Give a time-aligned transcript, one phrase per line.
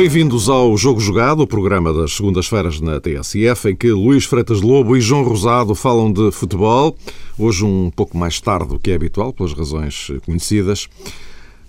[0.00, 4.96] Bem-vindos ao Jogo Jogado, o programa das segundas-feiras na TSF, em que Luís Freitas Lobo
[4.96, 6.96] e João Rosado falam de futebol.
[7.38, 10.88] Hoje um pouco mais tarde do que é habitual, pelas razões conhecidas.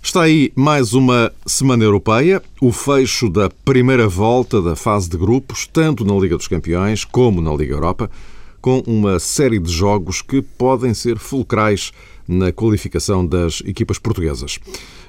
[0.02, 5.68] Está aí mais uma semana europeia, o fecho da primeira volta da fase de grupos,
[5.70, 8.10] tanto na Liga dos Campeões como na Liga Europa,
[8.62, 11.92] com uma série de jogos que podem ser fulcrais
[12.26, 14.58] na qualificação das equipas portuguesas.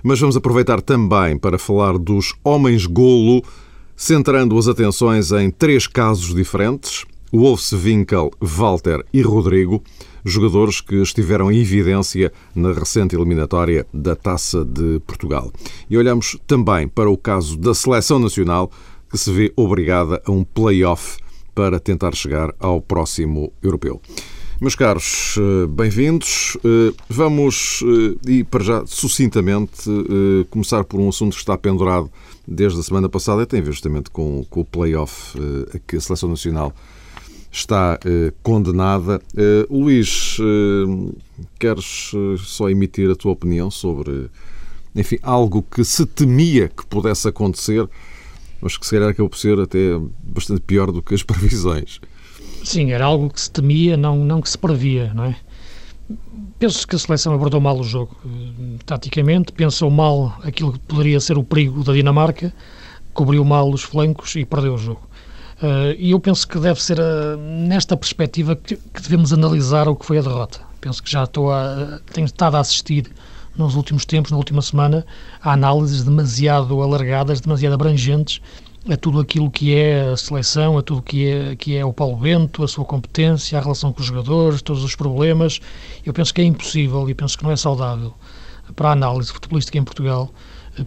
[0.01, 3.43] Mas vamos aproveitar também para falar dos homens-golo,
[3.95, 9.81] centrando as atenções em três casos diferentes: Wolfswinkel, Walter e Rodrigo,
[10.23, 15.51] jogadores que estiveram em evidência na recente eliminatória da Taça de Portugal.
[15.89, 18.71] E olhamos também para o caso da seleção nacional,
[19.09, 21.17] que se vê obrigada a um play-off
[21.53, 24.01] para tentar chegar ao próximo europeu.
[24.63, 26.55] Meus caros, eh, bem-vindos.
[26.63, 27.83] Eh, vamos,
[28.25, 29.89] eh, e para já, sucintamente,
[30.49, 32.09] começar por um assunto que está pendurado
[32.47, 35.37] desde a semana passada e tem a ver justamente com, com o play-off
[35.75, 36.73] a que a Seleção Nacional
[37.51, 37.99] está
[38.41, 39.21] condenada.
[39.69, 40.37] Luís,
[41.59, 44.29] queres só emitir a tua opinião sobre,
[44.95, 47.85] enfim, algo que se temia que pudesse acontecer,
[48.61, 51.99] mas que se calhar acabou por ser até bastante pior do que as previsões?
[52.63, 55.35] Sim, era algo que se temia, não, não que se previa, não é?
[56.57, 61.19] Penso que a seleção abordou mal o jogo, eh, taticamente, pensou mal aquilo que poderia
[61.19, 62.53] ser o perigo da Dinamarca,
[63.13, 65.01] cobriu mal os flancos e perdeu o jogo.
[65.61, 69.95] Uh, e eu penso que deve ser uh, nesta perspectiva que, que, devemos analisar o
[69.95, 70.59] que foi a derrota.
[70.81, 73.09] Penso que já estou a, tenho estado a assistir
[73.55, 75.05] nos últimos tempos, na última semana,
[75.41, 78.41] a análises demasiado alargadas, demasiado abrangentes
[78.89, 82.17] a tudo aquilo que é a seleção, a tudo que é, que é o Paulo
[82.17, 85.59] Bento, a sua competência, a relação com os jogadores, todos os problemas.
[86.05, 88.13] Eu penso que é impossível e penso que não é saudável
[88.75, 90.33] para a análise futebolística em Portugal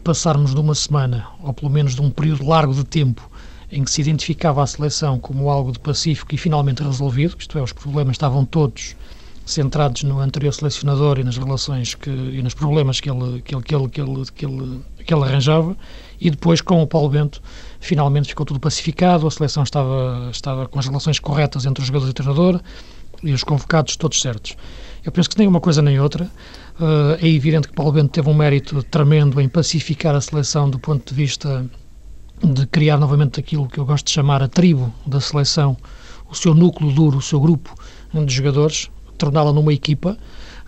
[0.02, 3.30] passarmos de uma semana, ou pelo menos de um período largo de tempo,
[3.70, 7.62] em que se identificava a seleção como algo de pacífico e finalmente resolvido, isto é,
[7.62, 8.96] os problemas estavam todos
[9.44, 13.62] centrados no anterior selecionador e nas relações que, e nos problemas que ele, que ele,
[13.62, 15.76] que ele, que ele, que ele, que ele arranjava,
[16.20, 17.42] e depois com o Paulo Bento
[17.80, 22.08] finalmente ficou tudo pacificado, a seleção estava, estava com as relações corretas entre os jogadores
[22.08, 22.60] e o treinador
[23.22, 24.56] e os convocados todos certos.
[25.04, 26.24] Eu penso que nem uma coisa nem outra.
[26.78, 30.78] Uh, é evidente que Paulo Bento teve um mérito tremendo em pacificar a seleção do
[30.78, 31.64] ponto de vista
[32.42, 35.76] de criar novamente aquilo que eu gosto de chamar a tribo da seleção,
[36.28, 37.74] o seu núcleo duro, o seu grupo
[38.12, 40.18] de jogadores, torná-la numa equipa,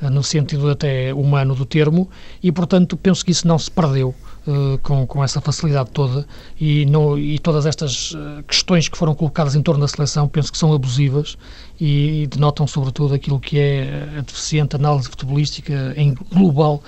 [0.01, 2.09] uh, no sentido até humano do termo,
[2.43, 4.15] e portanto penso que isso não se perdeu.
[4.49, 6.27] Uh, com, com essa facilidade toda
[6.59, 10.51] e, no, e todas estas uh, questões que foram colocadas em torno da seleção penso
[10.51, 11.37] que são abusivas
[11.79, 16.83] e, e denotam sobretudo aquilo que é a deficiente análise futebolística em global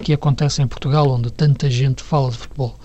[0.00, 2.76] que acontece em Portugal, onde tanta gente fala de futebol.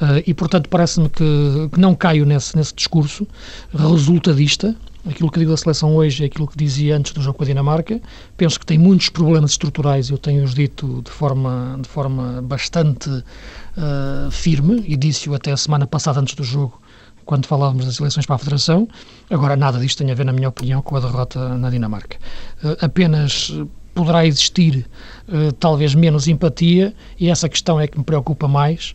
[0.00, 3.26] Uh, e, portanto, parece-me que, que, não caio nesse, nesse discurso
[3.74, 4.74] resultadista,
[5.08, 7.46] Aquilo que digo da seleção hoje é aquilo que dizia antes do jogo com a
[7.46, 8.00] Dinamarca.
[8.36, 14.30] Penso que tem muitos problemas estruturais, eu tenho-os dito de forma, de forma bastante uh,
[14.32, 16.80] firme, e disse-o até a semana passada antes do jogo,
[17.24, 18.88] quando falávamos das eleições para a Federação.
[19.30, 22.18] Agora, nada disto tem a ver, na minha opinião, com a derrota na Dinamarca.
[22.64, 23.52] Uh, apenas
[23.94, 24.86] poderá existir
[25.28, 28.94] uh, talvez menos empatia, e essa questão é que me preocupa mais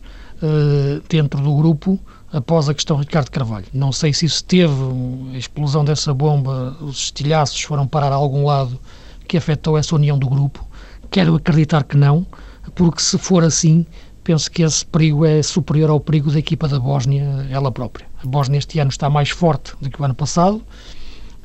[1.08, 2.00] dentro do grupo
[2.32, 3.66] após a questão Ricardo Carvalho.
[3.72, 4.72] Não sei se isso teve
[5.34, 8.80] a explosão dessa bomba, os estilhaços foram parar a algum lado
[9.28, 10.66] que afetou essa união do grupo.
[11.10, 12.26] Quero acreditar que não,
[12.74, 13.84] porque se for assim,
[14.24, 18.06] penso que esse perigo é superior ao perigo da equipa da Bósnia, ela própria.
[18.24, 20.62] A Bósnia este ano está mais forte do que o ano passado,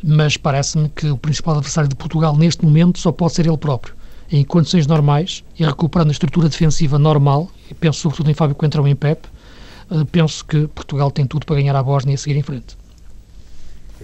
[0.02, 3.96] mas parece-me que o principal adversário de Portugal neste momento só pode ser ele próprio.
[4.32, 7.50] Em condições normais e recuperando a estrutura defensiva normal,
[7.80, 9.28] penso sobretudo em Fábio Coentrão e em Pepe,
[10.12, 12.78] penso que Portugal tem tudo para ganhar a Bósnia e seguir em frente.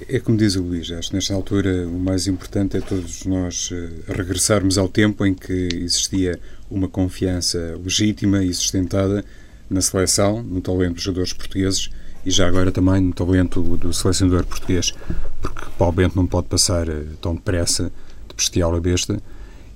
[0.08, 3.70] É como diz o Luís, acho que nesta altura o mais importante é todos nós
[3.70, 6.40] uh, regressarmos ao tempo em que existia
[6.70, 9.24] uma confiança legítima e sustentada
[9.70, 11.92] na seleção, no talento dos jogadores portugueses
[12.26, 14.94] e já agora também no talento do, do selecionador português,
[15.42, 17.92] porque Paulo Bento não pode passar uh, tão depressa
[18.28, 19.22] de bestial a besta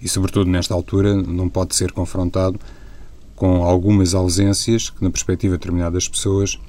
[0.02, 2.60] e, sobretudo nesta altura, não pode ser confrontado
[3.38, 6.60] com algumas ausências que, na perspectiva de determinadas pessoas,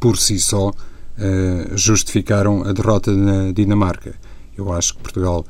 [0.00, 4.14] por si só, uh, justificaram a derrota na Dinamarca.
[4.56, 5.44] Eu acho que Portugal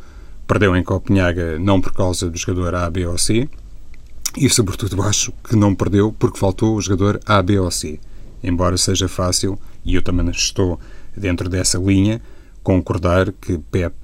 [0.46, 3.48] perdeu em Copenhaga não por causa do jogador A, B ou C,
[4.36, 8.00] e sobretudo acho que não perdeu porque faltou o jogador A, B ou C.
[8.42, 10.80] Embora seja fácil, e eu também estou
[11.16, 12.20] dentro dessa linha,
[12.64, 13.94] concordar que Pep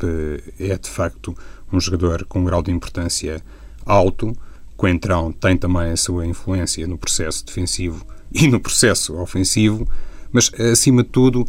[0.61, 1.37] é de facto
[1.73, 3.43] um jogador com um grau de importância
[3.85, 4.37] alto,
[4.79, 9.87] Coentrão tem também a sua influência no processo defensivo e no processo ofensivo,
[10.33, 11.45] mas acima de tudo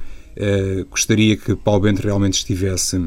[0.90, 2.98] gostaria que Paulo Bento realmente estivesse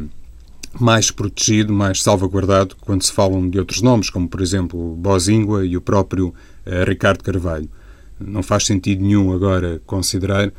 [0.79, 5.77] mais protegido, mais salvaguardado quando se falam de outros nomes, como por exemplo Bozingua e
[5.77, 7.69] o próprio uh, Ricardo Carvalho.
[8.19, 10.53] Não faz sentido nenhum agora considerar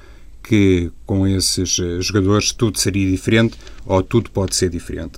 [0.44, 5.14] que com esses uh, jogadores tudo seria diferente ou tudo pode ser diferente.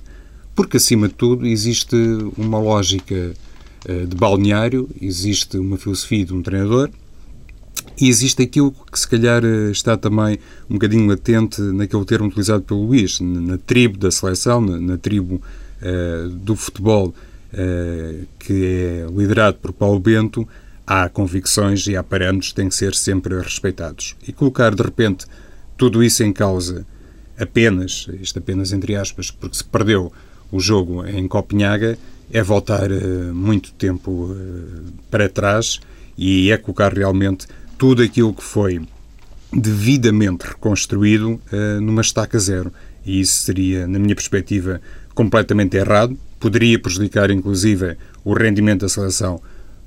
[0.54, 1.96] Porque, acima de tudo, existe
[2.38, 3.34] uma lógica
[4.08, 6.90] de balneário, existe uma filosofia de um treinador
[7.98, 10.38] e existe aquilo que se calhar eh, está também
[10.68, 15.40] um bocadinho latente naquele termo utilizado pelo Luís, na tribo da seleção, na, na tribo
[15.80, 20.46] uh, do futebol uh, que é liderado por Paulo Bento,
[20.86, 24.14] há convicções e há parâmetros que têm que ser sempre respeitados.
[24.28, 25.24] E colocar de repente
[25.76, 26.86] tudo isso em causa
[27.38, 30.12] apenas, isto apenas entre aspas, porque se perdeu
[30.52, 31.98] o jogo em Copenhaga,
[32.32, 34.34] é voltar uh, muito tempo
[35.10, 35.80] para trás
[36.16, 37.46] e é colocar realmente
[37.78, 38.80] tudo aquilo que foi
[39.52, 42.72] devidamente reconstruído uh, numa estaca zero.
[43.04, 44.80] E isso seria, na minha perspectiva,
[45.14, 46.16] completamente errado.
[46.40, 49.40] Poderia prejudicar, inclusive, o rendimento da seleção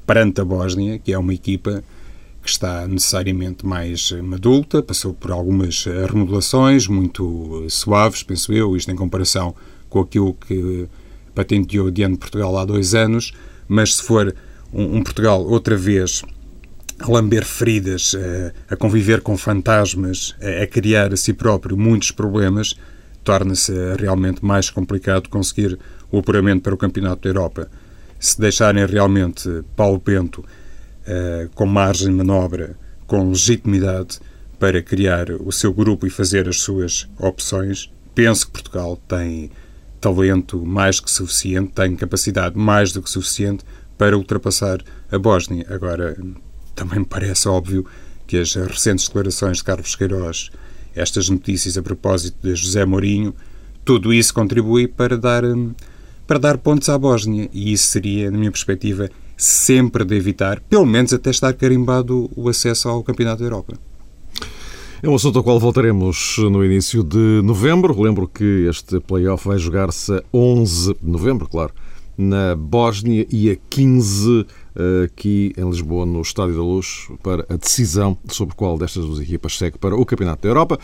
[0.07, 1.83] perante a Bósnia, que é uma equipa
[2.41, 8.95] que está necessariamente mais adulta, passou por algumas remodelações muito suaves, penso eu, isto em
[8.95, 9.53] comparação
[9.89, 10.87] com aquilo que
[11.39, 13.31] patenteou diante de Portugal há dois anos,
[13.65, 14.35] mas se for
[14.73, 16.21] um, um Portugal outra vez
[16.99, 18.13] a lamber feridas,
[18.69, 22.75] a, a conviver com fantasmas, a, a, criar a si próprio muitos problemas,
[23.23, 25.79] torna-se realmente mais complicado conseguir
[26.11, 27.71] o apuramento para o Campeonato da Europa.
[28.19, 30.43] Se deixarem realmente Paulo Bento
[31.55, 32.75] com margem de manobra,
[33.07, 34.19] com legitimidade
[34.59, 39.49] para criar o seu grupo e fazer as suas opções, penso que Portugal tem
[39.99, 43.63] talento mais que suficiente, tem capacidade mais do que suficiente
[43.97, 44.81] para ultrapassar
[45.11, 45.65] a Bósnia.
[45.69, 46.17] Agora,
[46.75, 47.85] também me parece óbvio
[48.25, 50.49] que as recentes declarações de Carlos Queiroz,
[50.95, 53.35] estas notícias a propósito de José Mourinho,
[53.83, 55.73] tudo isso contribui para dar, hum,
[56.27, 57.49] para dar pontos à Bósnia.
[57.51, 62.47] E isso seria, na minha perspectiva, sempre de evitar, pelo menos até estar carimbado o
[62.49, 63.88] acesso ao Campeonato da Europa.
[65.01, 68.01] É um assunto ao qual voltaremos no início de novembro.
[68.01, 71.71] Lembro que este playoff vai jogar-se a 11 de novembro, claro,
[72.17, 74.45] na Bósnia e a 15
[75.05, 79.57] aqui em Lisboa, no Estádio da Luz, para a decisão sobre qual destas duas equipas
[79.57, 80.77] segue para o Campeonato da Europa.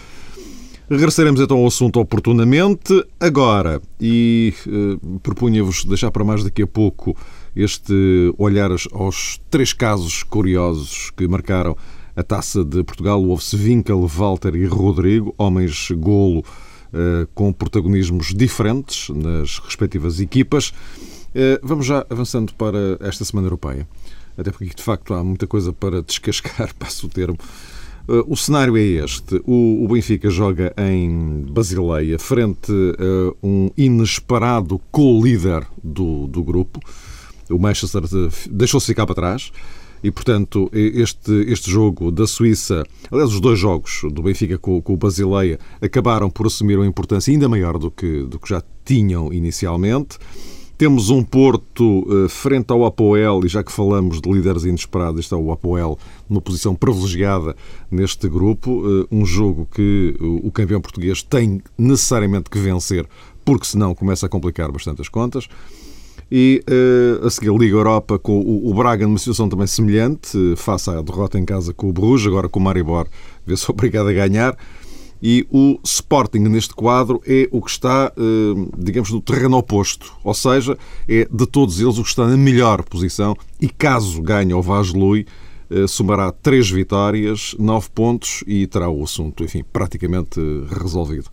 [0.90, 7.18] Regressaremos então ao assunto oportunamente agora e uh, propunha-vos deixar para mais daqui a pouco
[7.54, 7.94] este
[8.38, 11.76] olhar aos três casos curiosos que marcaram
[12.16, 13.24] a taça de Portugal.
[13.24, 13.58] Houve-se
[14.08, 20.74] Walter e Rodrigo, homens golo uh, com protagonismos diferentes nas respectivas equipas.
[21.38, 23.86] Eh, vamos já avançando para esta Semana Europeia,
[24.38, 27.38] até porque de facto há muita coisa para descascar, passo o termo.
[28.08, 35.68] Eh, o cenário é este: o Benfica joga em Basileia, frente a um inesperado co-líder
[35.84, 36.80] do, do grupo.
[37.50, 38.04] O Manchester
[38.50, 39.52] deixou-se ficar para trás.
[40.06, 44.94] E, portanto, este, este jogo da Suíça, aliás, os dois jogos do Benfica com, com
[44.94, 49.34] o Basileia, acabaram por assumir uma importância ainda maior do que, do que já tinham
[49.34, 50.20] inicialmente.
[50.78, 55.38] Temos um Porto uh, frente ao Apoel, e já que falamos de líderes inesperados, está
[55.38, 55.98] o Apoel
[56.30, 57.56] numa posição privilegiada
[57.90, 58.88] neste grupo.
[58.88, 63.08] Uh, um jogo que o campeão português tem necessariamente que vencer,
[63.44, 65.48] porque senão começa a complicar bastante as contas.
[66.32, 70.90] E uh, a seguir, Liga Europa com o, o Braga numa situação também semelhante, face
[70.90, 73.08] à derrota em casa com o Bruges, agora com o Maribor
[73.46, 74.58] vê-se obrigado a ganhar.
[75.22, 80.34] E o Sporting neste quadro é o que está, eh, digamos, no terreno oposto, ou
[80.34, 80.78] seja,
[81.08, 83.36] é de todos eles o que está na melhor posição.
[83.60, 85.26] E caso ganhe o Vaslui,
[85.70, 90.40] eh, somará três vitórias, nove pontos e terá o assunto, enfim, praticamente
[90.70, 91.30] resolvido.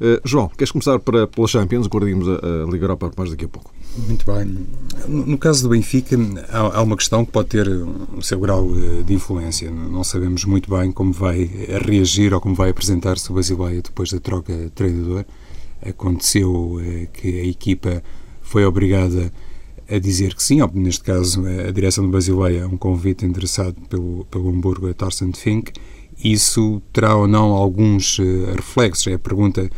[0.00, 1.86] Eh, João, queres começar para, pela Champions?
[1.86, 3.72] Guardemos a, a Liga Europa mais daqui a pouco.
[3.96, 4.66] Muito bem.
[5.08, 6.16] No caso do Benfica,
[6.50, 9.70] há uma questão que pode ter o seu grau eh, de influência.
[9.70, 11.44] Não sabemos muito bem como vai
[11.84, 15.24] reagir ou como vai apresentar-se o Basileia depois da troca de treinador.
[15.86, 18.02] Aconteceu eh, que a equipa
[18.42, 19.32] foi obrigada
[19.88, 24.48] a dizer que sim, neste caso a direção do Basileia, um convite endereçado pelo, pelo
[24.48, 25.72] Hamburgo a Thorsten Fink.
[26.24, 29.06] Isso terá ou não alguns eh, reflexos?
[29.06, 29.70] É a pergunta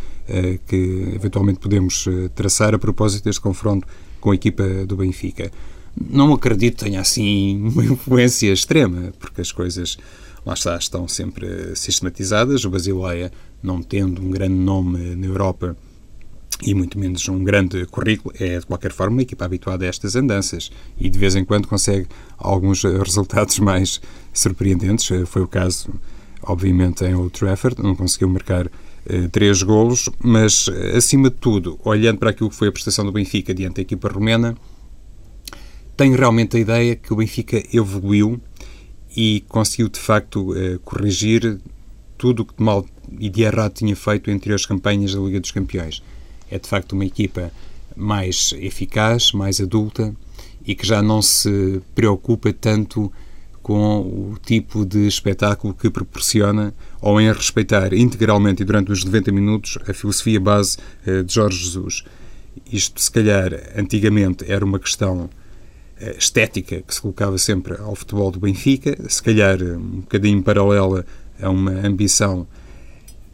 [0.66, 3.86] que eventualmente podemos traçar a propósito deste confronto
[4.20, 5.52] com a equipa do Benfica.
[5.98, 9.96] Não acredito que tenha assim uma influência extrema, porque as coisas
[10.44, 12.64] lá está, estão sempre sistematizadas.
[12.64, 15.76] O Basileia, não tendo um grande nome na Europa,
[16.62, 20.16] e muito menos um grande currículo, é de qualquer forma uma equipa habituada a estas
[20.16, 22.06] andanças e de vez em quando consegue
[22.38, 24.00] alguns resultados mais
[24.32, 25.08] surpreendentes.
[25.26, 25.90] Foi o caso,
[26.46, 28.70] obviamente, em Old Trafford, não conseguiu marcar
[29.06, 33.12] eh, três golos, mas acima de tudo, olhando para aquilo que foi a prestação do
[33.12, 34.56] Benfica diante da equipa romena,
[35.96, 38.40] tenho realmente a ideia que o Benfica evoluiu
[39.16, 41.58] e conseguiu de facto eh, corrigir
[42.18, 42.84] tudo o que de mal
[43.18, 46.02] e de errado tinha feito entre as campanhas da Liga dos Campeões.
[46.50, 47.50] É de facto uma equipa
[47.96, 50.14] mais eficaz, mais adulta
[50.66, 53.10] e que já não se preocupa tanto
[53.66, 59.32] com o tipo de espetáculo que proporciona ou em respeitar integralmente e durante os 90
[59.32, 62.04] minutos a filosofia base eh, de Jorge Jesus.
[62.72, 65.28] Isto, se calhar, antigamente era uma questão
[65.98, 71.04] eh, estética que se colocava sempre ao futebol do Benfica, se calhar um bocadinho paralela
[71.42, 72.46] a uma ambição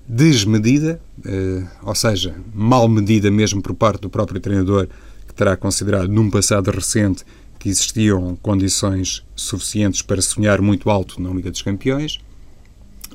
[0.08, 4.88] desmedida, eh, ou seja, mal medida mesmo por parte do próprio treinador,
[5.28, 7.22] que terá considerado num passado recente
[7.62, 12.18] que existiam condições suficientes para sonhar muito alto na Liga dos Campeões.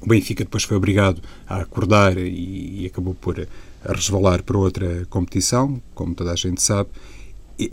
[0.01, 3.45] O Benfica depois foi obrigado a acordar e, e acabou por
[3.83, 6.89] resvalar para outra competição, como toda a gente sabe.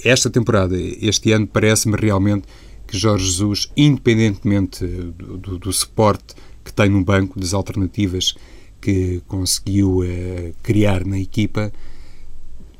[0.04, 2.48] Esta temporada, este ano, parece-me realmente
[2.88, 8.34] que Jorge Jesus, independentemente do, do, do suporte que tem no banco, das alternativas
[8.80, 11.72] que conseguiu eh, criar na equipa,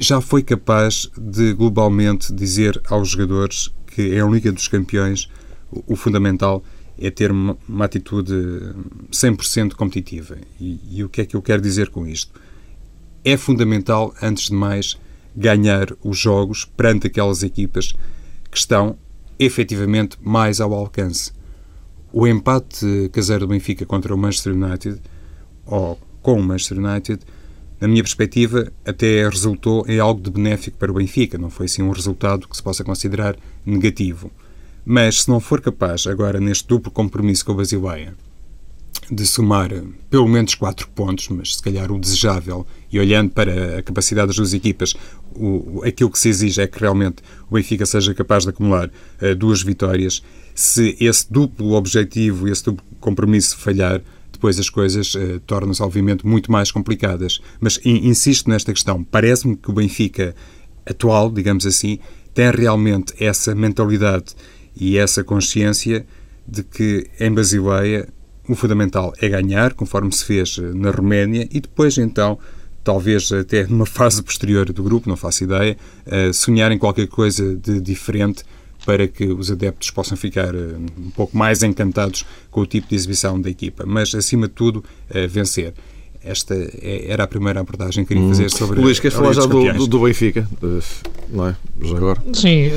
[0.01, 5.29] já foi capaz de globalmente dizer aos jogadores que é a Liga dos Campeões
[5.71, 6.63] o, o fundamental
[6.99, 8.33] é ter uma, uma atitude
[9.11, 10.37] 100% competitiva.
[10.61, 12.33] E, e o que é que eu quero dizer com isto?
[13.25, 14.97] É fundamental, antes de mais,
[15.35, 17.93] ganhar os jogos perante aquelas equipas
[18.51, 18.97] que estão
[19.39, 21.33] efetivamente mais ao alcance.
[22.13, 25.01] O empate caseiro do Benfica contra o Manchester United
[25.67, 27.21] ou com o Manchester United,
[27.81, 31.37] na minha perspectiva, até resultou em algo de benéfico para o Benfica.
[31.37, 34.31] Não foi assim um resultado que se possa considerar negativo.
[34.85, 38.15] Mas se não for capaz, agora neste duplo compromisso com a Basileia,
[39.11, 39.71] de somar
[40.09, 44.37] pelo menos quatro pontos, mas se calhar o desejável, e olhando para a capacidade das
[44.37, 44.95] duas equipas,
[45.35, 47.17] o, aquilo que se exige é que realmente
[47.51, 50.23] o Benfica seja capaz de acumular uh, duas vitórias.
[50.55, 54.01] Se esse duplo objetivo, esse duplo compromisso falhar,
[54.33, 57.41] depois as coisas uh, tornam-se, obviamente, muito mais complicadas.
[57.61, 59.03] Mas insisto nesta questão.
[59.03, 60.35] Parece-me que o Benfica
[60.87, 61.99] atual, digamos assim,
[62.35, 64.35] tem realmente essa mentalidade
[64.77, 66.05] e essa consciência
[66.47, 68.09] de que em Basileia
[68.49, 72.39] o fundamental é ganhar, conforme se fez eh, na Roménia, e depois então
[72.83, 75.77] talvez até numa fase posterior do grupo, não faço ideia,
[76.07, 78.45] uh, sonhar em qualquer coisa de diferente
[78.85, 82.95] para que os adeptos possam ficar uh, um pouco mais encantados com o tipo de
[82.95, 83.85] exibição da equipa.
[83.87, 84.85] Mas, acima de tudo,
[85.31, 85.73] vencer.
[86.25, 88.29] Esta é, era a primeira abordagem que queria hum.
[88.29, 90.49] fazer sobre Luís, queres falar já do, do, do, Benfica?
[91.29, 91.57] Não é?
[91.83, 92.23] Já agora?
[92.33, 92.71] Sim.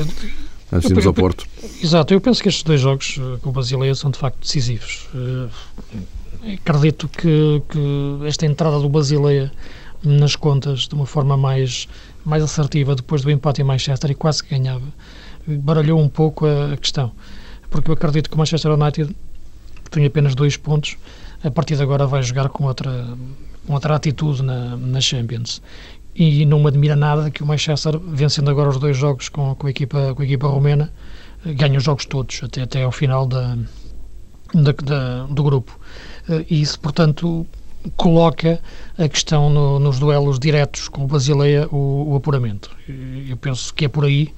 [0.71, 1.45] Antes de irmos ao Porto.
[1.81, 5.07] Exato, eu penso que estes dois jogos eh, com o Basileia são de facto decisivos.
[6.53, 9.49] acredito que, que esta entrada do Basileia
[10.03, 11.87] nas contas de uma forma mais,
[12.25, 14.83] mais assertiva depois do empate em Manchester e quase que ganhava
[15.47, 17.11] baralhou um pouco a, a questão.
[17.69, 19.15] Porque eu acredito que o Manchester United,
[19.85, 20.97] que tem apenas dois pontos,
[21.43, 23.07] a partir de agora vai jogar com outra,
[23.65, 25.61] com outra atitude na, na Champions.
[26.15, 29.67] E não me admira nada que o Manchester, vencendo agora os dois jogos com, com,
[29.67, 30.91] a, equipa, com a equipa romena,
[31.45, 33.55] ganhe os jogos todos, até, até ao final da,
[34.53, 35.79] da, da do grupo.
[36.49, 37.45] E isso, portanto,
[37.95, 38.59] coloca
[38.97, 42.75] a questão no, nos duelos diretos com o Basileia o, o, apuramento.
[43.27, 44.33] Eu penso que é por aí.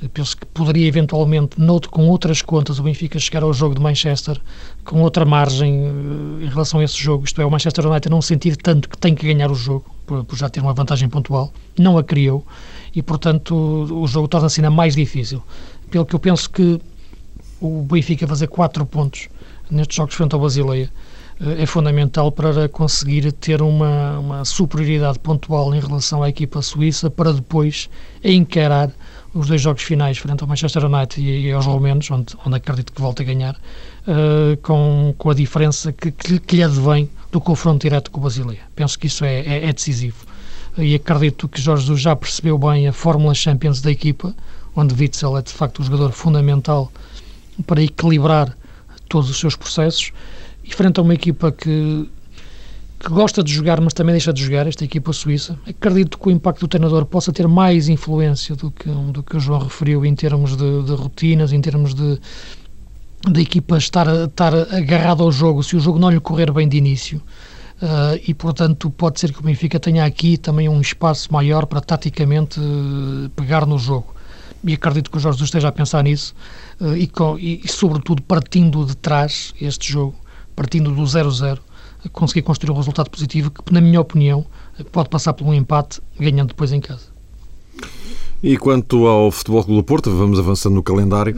[0.00, 3.80] Eu penso que poderia eventualmente, noutro, com outras contas, o Benfica chegar ao jogo de
[3.80, 4.40] Manchester
[4.84, 7.24] com outra margem uh, em relação a esse jogo.
[7.24, 10.24] Isto é, o Manchester United não sentir tanto que tem que ganhar o jogo, por,
[10.24, 11.52] por já ter uma vantagem pontual.
[11.76, 12.46] Não a criou
[12.94, 15.42] e, portanto, o, o jogo torna-se ainda mais difícil.
[15.90, 16.80] Pelo que eu penso que
[17.60, 19.28] o Benfica fazer quatro pontos
[19.70, 21.13] nestes jogos frente ao Basileia eh,
[21.58, 27.32] é fundamental para conseguir ter uma, uma superioridade pontual em relação à equipa suíça para
[27.32, 27.90] depois
[28.22, 28.90] encarar
[29.34, 33.00] os dois jogos finais frente ao Manchester United e, aos romenos, onde, onde acredito que
[33.00, 37.82] volta a ganhar, uh, com, com a diferença que, que, que, lhe advém do confronto
[37.82, 38.60] direto com o Basileia.
[38.76, 40.24] Penso que isso é, é, é, decisivo.
[40.78, 44.34] E acredito que Jorge Jesus já percebeu bem a Fórmula Champions da equipa,
[44.74, 46.90] onde Witzel é de facto o jogador fundamental
[47.66, 48.56] para equilibrar
[49.08, 52.08] todos os seus processos e frente a uma equipa que,
[53.00, 56.30] que gosta de jogar, mas também deixa de jogar, esta equipa suíça, acredito que o
[56.30, 60.14] impacto do treinador possa ter mais influência do que, do que o João referiu em
[60.14, 62.18] termos de, de rotinas, em termos de
[63.26, 66.76] da equipa estar, estar agarrada ao jogo, se o jogo não lhe correr bem de
[66.76, 67.22] início,
[67.82, 71.80] Uh, e, portanto, pode ser que o Benfica tenha aqui também um espaço maior para
[71.80, 74.14] taticamente uh, pegar no jogo.
[74.62, 76.34] E acredito que o Jorge Jesus esteja a pensar nisso
[76.80, 80.14] uh, e, com, e, e, sobretudo, partindo de trás este jogo,
[80.54, 81.58] partindo do 0-0,
[82.12, 84.44] conseguir construir um resultado positivo que, na minha opinião,
[84.92, 87.14] pode passar por um empate, ganhando depois em casa.
[88.46, 91.34] E quanto ao Futebol Clube do Porto, vamos avançando no calendário.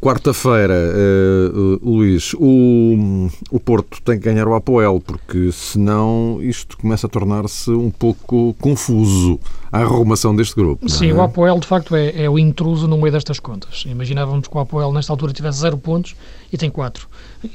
[0.00, 7.08] Quarta-feira, uh, Luís, o, o Porto tem que ganhar o Apoel, porque senão isto começa
[7.08, 9.40] a tornar-se um pouco confuso
[9.72, 10.88] a arrumação deste grupo.
[10.88, 11.14] Sim, é?
[11.14, 13.82] o Apoel de facto é, é, o intruso no meio destas contas.
[13.84, 16.14] Imaginávamos que o Apoel nesta altura tivesse zero pontos
[16.56, 17.08] e tem quatro.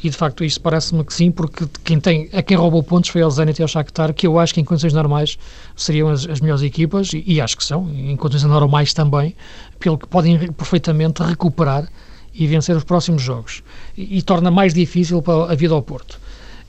[0.03, 3.21] E de facto isto parece-me que sim, porque quem tem, a quem roubou pontos foi
[3.21, 5.37] ao Zenit e ao Shakhtar, que eu acho que em condições normais
[5.75, 9.35] seriam as, as melhores equipas, e, e, acho que são, em condições normais também,
[9.79, 11.91] pelo que podem perfeitamente recuperar
[12.33, 13.61] e vencer os próximos jogos.
[13.97, 16.19] E, e torna mais difícil a vida ao Porto.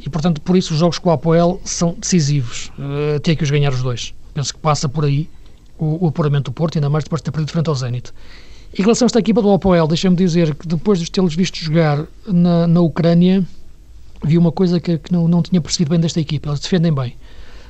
[0.01, 2.73] E portanto, por isso os jogos com o Apoel são decisivos.
[2.79, 4.13] Uh, que os ganhar os dois.
[4.35, 5.29] Penso que passa por aí
[5.79, 8.13] o, o apuramento do Porto, ainda mais depois de ter perdido frente ao Zenit.
[8.79, 12.07] Em relação a esta equipa do Apoel, deixa-me dizer que depois de tê-los visto jogar
[12.27, 13.47] na, na Ucrânia,
[14.25, 16.49] vi uma coisa que, que não, não tinha percebido bem desta equipa.
[16.49, 17.15] Eles defendem bem.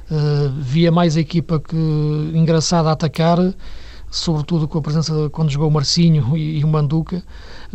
[0.08, 1.76] Uh, via mais a equipa que
[2.34, 3.38] engraçada a atacar,
[4.12, 7.20] sobretudo com a presença quando jogou o Marcinho e, e o Manduca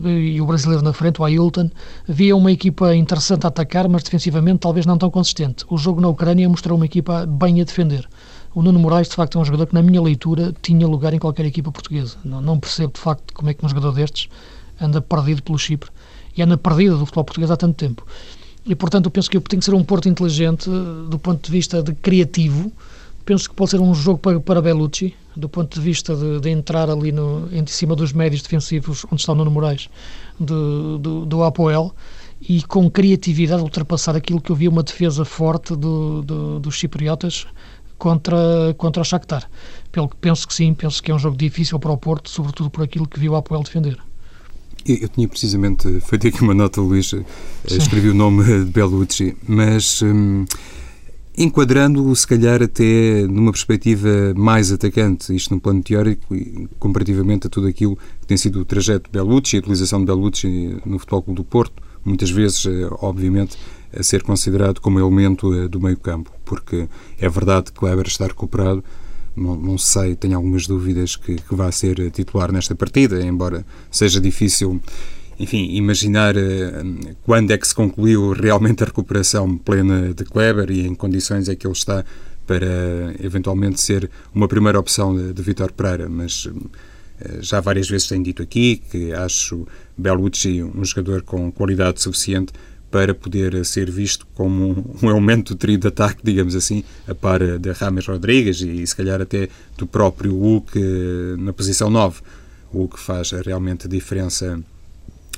[0.02, 1.70] e o brasileiro na frente, o Ailton.
[2.08, 5.66] Via uma equipa interessante a atacar, mas defensivamente talvez não tão consistente.
[5.68, 8.08] O jogo na Ucrânia mostrou uma equipa bem a defender
[8.58, 11.20] o Nuno Moraes, de facto, é um jogador que, na minha leitura, tinha lugar em
[11.20, 12.18] qualquer equipa portuguesa.
[12.26, 14.30] Não, não percebo, de facto, como é que um jogador destes
[14.82, 15.92] anda perdido pelo Chipre
[16.36, 18.04] e anda perdido do futebol português há tanto tempo.
[18.66, 20.68] E, portanto, eu penso que tem que ser um Porto inteligente
[21.08, 22.72] do ponto de vista de criativo.
[23.24, 26.50] Penso que pode ser um jogo para, para Bellucci, do ponto de vista de, de
[26.50, 29.88] entrar ali no, em cima dos médios defensivos, onde está o Nuno Moraes,
[30.40, 31.94] do, do, do Apoel,
[32.42, 37.46] e com criatividade ultrapassar aquilo que eu vi uma defesa forte do, do, dos cipriotas,
[37.98, 39.50] contra, contra o Shakhtar.
[39.92, 42.70] Pelo que penso que sim, penso que é um jogo difícil para o Porto, sobretudo
[42.70, 43.98] por aquilo que viu o Apoel defender.
[44.86, 47.24] Eu tinha precisamente feito aqui uma nota, Luís, eh,
[47.66, 50.46] escrevi o nome de Bellucci, mas hum,
[51.38, 57.50] enquadrando-o, se calhar, até numa perspectiva mais atacante, isto no plano teórico, e comparativamente a
[57.50, 61.22] tudo aquilo que tem sido o trajeto de Bellucci, a utilização de Bellucci no Futebol
[61.24, 63.58] Clube do Porto, muitas vezes, eh, obviamente,
[63.96, 66.88] a ser considerado como elemento eh, do meio-campo, porque
[67.20, 68.84] é verdade que Kleber está recuperado.
[69.36, 73.66] Não, não sei, tenho algumas dúvidas que, que vá ser eh, titular nesta partida, embora
[73.92, 74.82] seja difícil,
[75.40, 80.88] enfim, imaginar uh, quando é que se concluiu realmente a recuperação plena de Kleber e
[80.88, 82.04] em condições é que ele está
[82.48, 86.48] para eventualmente ser uma primeira opção de, de Vitor Pereira, mas
[87.40, 92.54] já várias vezes tenho dito aqui que acho Bellucci um jogador com qualidade suficiente
[92.98, 97.60] para poder ser visto como um elemento do trio de ataque, digamos assim, a par
[97.60, 102.22] de Rames Rodrigues e se calhar até do próprio Hulk eh, na posição 9.
[102.74, 104.60] O Hulk faz realmente diferença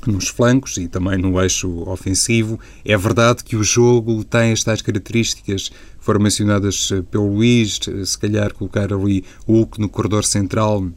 [0.08, 2.58] nos flancos e também no eixo ofensivo.
[2.86, 5.70] É verdade que o jogo tem as tais características
[6.00, 10.88] foram mencionadas eh, pelo Luís, eh, se calhar colocar ali o Hulk no corredor central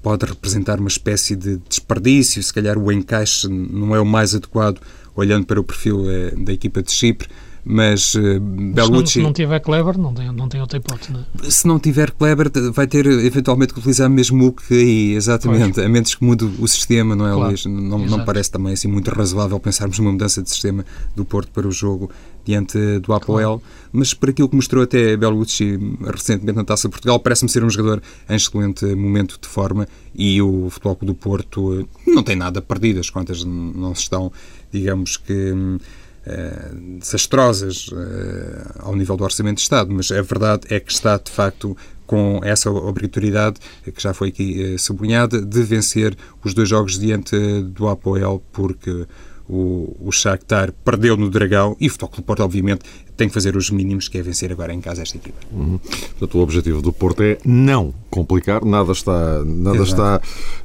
[0.00, 4.80] pode representar uma espécie de desperdício, se calhar o encaixe não é o mais adequado
[5.14, 7.28] olhando para o perfil eh, da equipa de Chipre,
[7.64, 8.84] mas uh, Bellucci...
[8.84, 11.50] Se não, se não tiver Kleber, não tem, não tem outra hipótese, é?
[11.50, 15.86] Se não tiver Kleber, vai ter eventualmente que utilizar mesmo o que aí, exatamente, pois.
[15.86, 17.48] a menos que mude o sistema, não é, claro.
[17.48, 17.64] Luís?
[17.64, 21.66] Não, não parece também assim muito razoável pensarmos numa mudança de sistema do Porto para
[21.66, 22.10] o jogo
[22.44, 23.62] diante do Apoel, claro.
[23.92, 27.70] mas por aquilo que mostrou até Bellucci recentemente na Taça de Portugal, parece-me ser um
[27.70, 32.60] jogador em excelente momento de forma e o Futebol do Porto eh, não tem nada
[32.60, 34.32] perdido, as contas não se estão
[34.72, 40.80] digamos que, uh, desastrosas uh, ao nível do Orçamento de Estado, mas a verdade é
[40.80, 46.16] que está, de facto, com essa obrigatoriedade, que já foi aqui uh, sublinhada, de vencer
[46.44, 49.06] os dois jogos diante do Apoel, porque
[49.48, 52.82] o, o Shakhtar perdeu no Dragão e o Futebol Clube Porto, obviamente,
[53.16, 55.38] tem que fazer os mínimos, que é vencer agora em casa esta equipa.
[55.52, 55.78] Uhum.
[55.78, 60.20] Portanto, o objetivo do Porto é não complicar, nada está, nada está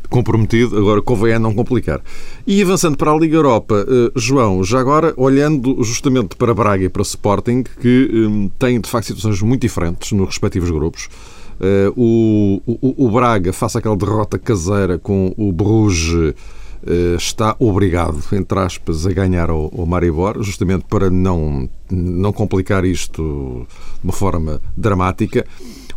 [0.10, 2.02] comprometido, agora convém é não complicar.
[2.46, 6.90] E avançando para a Liga Europa, uh, João, já agora olhando justamente para Braga e
[6.90, 11.10] para Sporting, que um, têm de facto situações muito diferentes nos respectivos grupos.
[11.60, 16.36] Uh, o, o, o Braga, face àquela derrota caseira com o Bruges eh,
[17.18, 23.66] está obrigado, entre aspas, a ganhar ao, ao Maribor, justamente para não, não complicar isto
[24.00, 25.46] de uma forma dramática.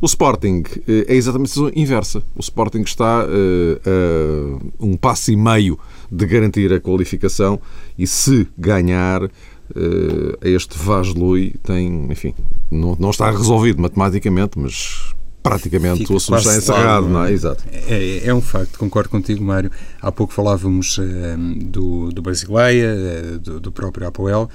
[0.00, 2.22] O Sporting uh, é exatamente a inversa.
[2.34, 5.78] O Sporting está uh, um passo e meio
[6.10, 7.60] de garantir a qualificação
[7.98, 9.22] e se ganhar
[10.42, 12.34] este Vaz Lui tem, enfim,
[12.68, 17.32] não, não está resolvido matematicamente, mas praticamente Fica o assunto está encerrado, não é?
[17.32, 17.64] Exato.
[17.70, 19.70] É, é, um facto, concordo contigo, Mário.
[20.00, 21.04] Há pouco falávamos uh,
[21.64, 24.48] do, do Basileia, uh, do, do, próprio Apoel.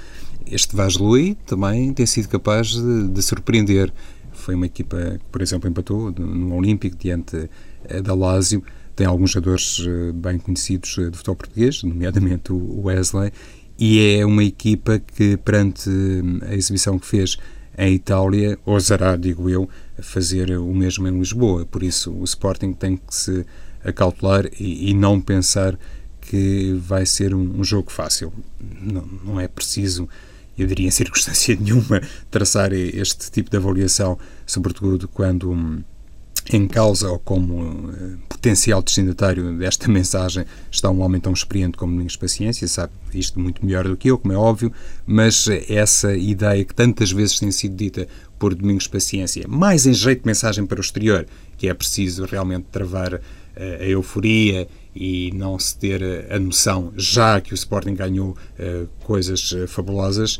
[0.46, 3.92] Este Vaz Lui também tem sido capaz de, de, surpreender.
[4.32, 8.62] Foi uma equipa que, por exemplo, empatou no Olímpico diante uh, da Lazio.
[8.94, 13.30] Tem alguns jogadores bem conhecidos do futebol português, nomeadamente o Wesley,
[13.78, 15.90] e é uma equipa que, perante
[16.48, 17.36] a exibição que fez
[17.76, 19.68] em Itália, ousará, digo eu,
[20.00, 21.64] fazer o mesmo em Lisboa.
[21.64, 23.46] Por isso, o Sporting tem que se
[23.84, 25.78] acautelar e, e não pensar
[26.20, 28.32] que vai ser um, um jogo fácil.
[28.60, 30.08] Não, não, é preciso,
[30.58, 35.52] eu diria, em circunstância nenhuma, traçar este tipo de avaliação, sobretudo quando.
[35.52, 35.82] Hum,
[36.52, 41.92] em causa ou como uh, potencial destinatário desta mensagem está um homem tão experiente como
[41.92, 44.72] Domingos Paciência, sabe isto muito melhor do que eu, como é óbvio,
[45.06, 48.06] mas essa ideia que tantas vezes tem sido dita
[48.38, 52.66] por Domingos Paciência, mais em jeito de mensagem para o exterior, que é preciso realmente
[52.70, 53.20] travar uh,
[53.56, 59.54] a euforia e não se ter a noção, já que o Sporting ganhou uh, coisas
[59.68, 60.38] fabulosas,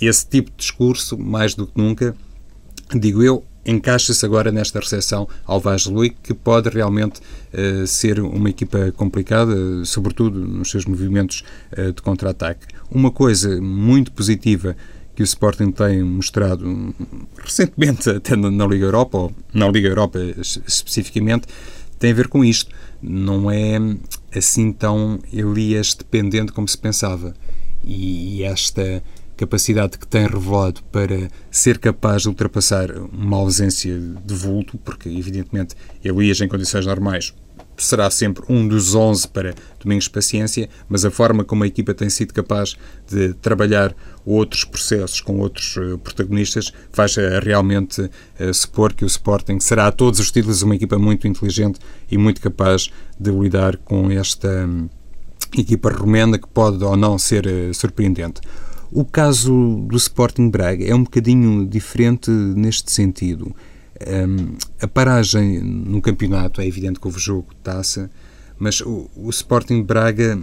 [0.00, 2.16] esse tipo de discurso, mais do que nunca,
[2.94, 7.20] digo eu, encaixa-se agora nesta recepção ao Vaz Lui, que pode realmente
[7.52, 12.66] uh, ser uma equipa complicada, sobretudo nos seus movimentos uh, de contra-ataque.
[12.90, 14.76] Uma coisa muito positiva
[15.14, 16.92] que o Sporting tem mostrado um,
[17.38, 20.18] recentemente até na, Liga Europa, ou na Liga Europa
[20.66, 21.46] especificamente,
[21.98, 22.74] tem a ver com isto.
[23.00, 23.78] Não é
[24.34, 27.34] assim tão Elias dependente como se pensava.
[27.84, 29.02] E esta
[29.36, 35.74] capacidade que tem revelado para ser capaz de ultrapassar uma ausência de vulto, porque evidentemente
[36.02, 37.34] Elias em condições normais
[37.76, 42.08] será sempre um dos 11 para Domingos Paciência, mas a forma como a equipa tem
[42.08, 42.76] sido capaz
[43.08, 43.94] de trabalhar
[44.24, 49.92] outros processos com outros uh, protagonistas faz realmente uh, supor que o Sporting será a
[49.92, 51.78] todos os títulos uma equipa muito inteligente
[52.10, 54.88] e muito capaz de lidar com esta um,
[55.56, 58.40] equipa romena que pode ou não ser surpreendente.
[58.90, 63.54] O caso do Sporting Braga é um bocadinho diferente neste sentido.
[64.06, 68.10] Um, a paragem no campeonato, é evidente que houve jogo de taça,
[68.58, 70.38] mas o, o Sporting Braga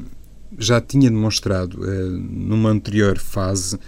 [0.58, 3.80] já tinha demonstrado uh, numa anterior fase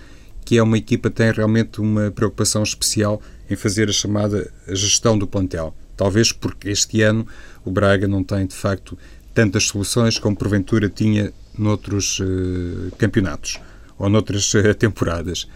[0.45, 5.17] que é uma equipa que tem realmente uma preocupação especial em fazer a chamada gestão
[5.17, 5.73] do plantel.
[5.95, 7.25] Talvez porque este ano
[7.63, 8.97] o Braga não tem de facto
[9.33, 13.59] tantas soluções como porventura tinha noutros uh, campeonatos
[14.03, 15.47] ou noutras uh, temporadas.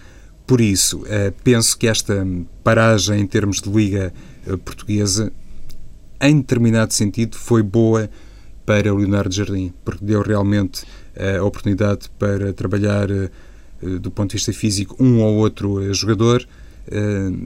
[0.45, 2.25] Por isso, uh, penso que esta
[2.63, 4.13] paragem em termos de liga
[4.47, 5.31] uh, portuguesa,
[6.21, 8.09] em determinado sentido, foi boa
[8.65, 10.83] para o Leonardo Jardim, porque deu realmente
[11.15, 13.07] a oportunidade para trabalhar
[14.01, 16.45] do ponto de vista físico um ou outro jogador,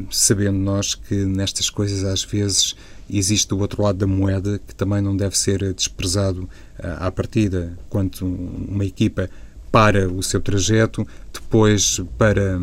[0.09, 2.75] sabendo nós que nestas coisas às vezes
[3.07, 8.25] existe o outro lado da moeda que também não deve ser desprezado à partida, quanto
[8.25, 9.29] uma equipa
[9.71, 12.60] para o seu trajeto, depois para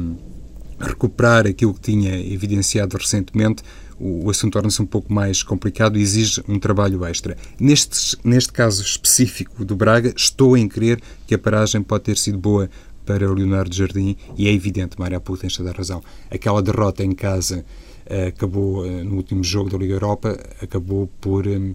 [0.79, 3.63] recuperar aquilo que tinha evidenciado recentemente,
[3.99, 7.37] o, assunto torna-se um pouco mais complicado e exige um trabalho extra.
[7.59, 12.39] Neste, neste caso específico do Braga, estou em crer que a paragem pode ter sido
[12.39, 12.71] boa
[13.05, 16.03] para o Leonardo Jardim e é evidente, Mário Apu tens toda a razão.
[16.31, 17.65] Aquela derrota em casa
[18.07, 21.75] uh, acabou, uh, no último jogo da Liga Europa, acabou por uh,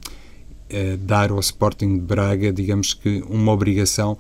[1.00, 4.18] dar ao Sporting de Braga, digamos que, uma obrigação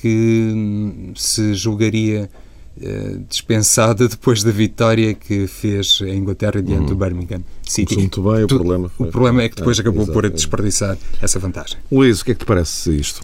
[0.00, 2.28] que se julgaria
[2.76, 6.86] uh, dispensada depois da vitória que fez a Inglaterra diante uhum.
[6.86, 7.96] do Birmingham City.
[7.96, 9.08] Muito bem, o problema foi...
[9.08, 10.30] O problema é que depois ah, acabou exatamente.
[10.30, 11.78] por desperdiçar essa vantagem.
[11.90, 13.22] Luís, o que é que te parece isto?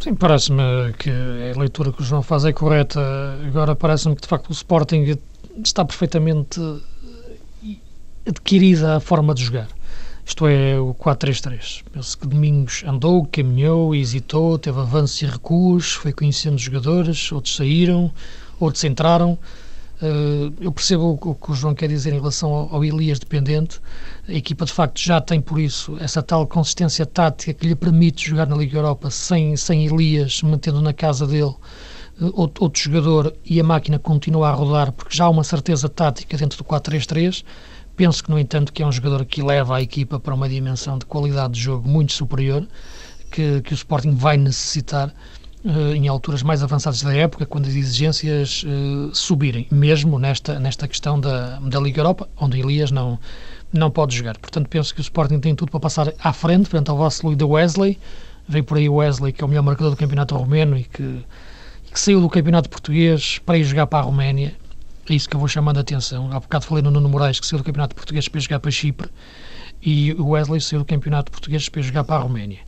[0.00, 3.00] Sim, parece-me que a leitura que o João faz é correta.
[3.46, 5.16] Agora parece-me que de facto o Sporting
[5.64, 6.60] está perfeitamente
[8.26, 9.68] adquirida a forma de jogar.
[10.26, 11.84] Isto é o 4-3-3.
[11.92, 18.12] Penso que Domingos andou, caminhou, hesitou, teve avanços e recuos, foi conhecendo jogadores, outros saíram,
[18.58, 19.38] outros entraram.
[20.02, 23.80] Uh, eu percebo o que o João quer dizer em relação ao, Elias dependente.
[24.28, 28.28] A equipa, de facto, já tem por isso essa tal consistência tática que lhe permite
[28.28, 31.54] jogar na Liga Europa sem, sem Elias, mantendo na casa dele
[32.34, 36.36] outro, outro jogador e a máquina continua a rodar, porque já há uma certeza tática
[36.36, 37.44] dentro do 4-3-3
[37.96, 40.98] Penso que, no entanto, que é um jogador que leva a equipa para uma dimensão
[40.98, 42.66] de qualidade de jogo muito superior,
[43.30, 45.14] que, que o Sporting vai necessitar
[45.64, 50.86] uh, em alturas mais avançadas da época, quando as exigências uh, subirem, mesmo nesta, nesta
[50.86, 53.18] questão da, da Liga Europa, onde Elias não,
[53.72, 54.36] não pode jogar.
[54.36, 57.44] Portanto, penso que o Sporting tem tudo para passar à frente, frente ao Vassili de
[57.44, 57.98] Wesley.
[58.46, 61.02] Veio por aí o Wesley, que é o melhor marcador do campeonato romeno e que,
[61.02, 64.54] e que saiu do campeonato português para ir jogar para a Roménia.
[65.08, 66.30] É isso que eu vou chamando a atenção.
[66.32, 69.08] Há bocado falei no Nuno Moraes, que saiu do campeonato português para jogar para Chipre,
[69.80, 72.58] e o Wesley saiu do campeonato português para jogar para a Roménia.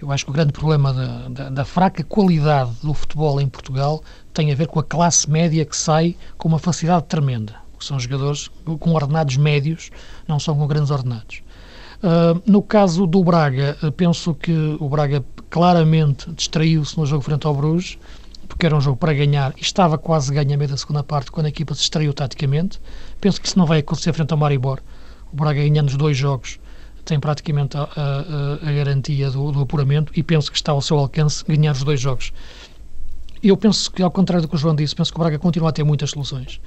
[0.00, 4.02] Eu acho que o grande problema da, da, da, fraca qualidade do futebol em Portugal
[4.34, 7.54] tem a ver com a classe média que sai com uma facilidade tremenda.
[7.80, 9.90] São jogadores com ordenados médios,
[10.28, 11.42] não são com grandes ordenados.
[12.02, 17.54] Uh, no caso do Braga, penso que o Braga claramente distraiu-se no jogo frente ao
[17.54, 17.98] Bruges,
[18.46, 21.30] porque era um jogo para ganhar e estava quase ganho a meio da segunda parte
[21.30, 22.80] quando a equipa se distraiu taticamente.
[23.20, 24.80] Penso que isso não vai acontecer frente ao Maribor.
[25.32, 26.58] O Braga ganhando os dois jogos
[27.04, 30.98] tem praticamente a, a, a garantia do, do, apuramento e penso que está ao seu
[30.98, 32.32] alcance ganhar os dois jogos.
[33.42, 35.68] Eu penso que, ao contrário do que o João disse, penso que o Braga continua
[35.68, 36.60] a ter muitas soluções.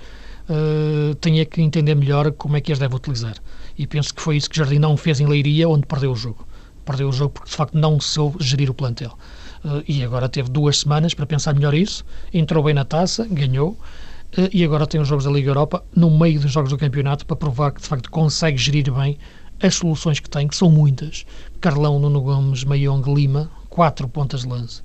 [0.49, 3.35] Uh, tem é que entender melhor como é que as deve utilizar.
[3.77, 6.47] E penso que foi isso que Jardim não fez em Leiria, onde perdeu o jogo.
[6.85, 9.17] Perdeu o jogo porque, de facto, não soube gerir o plantel.
[9.63, 13.71] Uh, e agora teve duas semanas para pensar melhor isso, entrou bem na taça, ganhou,
[13.71, 17.25] uh, e agora tem os jogos da Liga Europa no meio dos jogos do campeonato
[17.25, 19.17] para provar que, de facto, consegue gerir bem
[19.61, 21.25] as soluções que tem, que são muitas.
[21.59, 24.81] Carlão, Nuno Gomes, Mayong, Lima, quatro pontas de lance.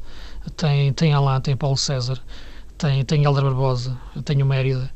[0.56, 2.20] Tem, tem Alain, tem Paulo César,
[2.76, 4.90] tem, tem Barbosa, tem o Mérida,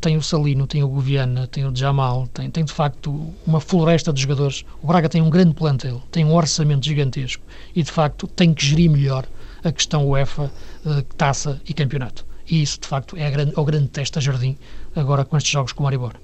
[0.00, 4.12] tem o Salino, tem o Goviana, tem o Jamal, tem, tem de facto uma floresta
[4.12, 4.64] de jogadores.
[4.82, 7.42] O Braga tem um grande plantel, tem um orçamento gigantesco
[7.74, 9.26] e de facto tem que gerir melhor
[9.62, 10.50] a questão UEFA,
[10.84, 12.26] uh, taça e campeonato.
[12.48, 14.56] E isso de facto é, grande, é o grande teste a Jardim
[14.96, 16.14] agora com estes jogos com o Maribor.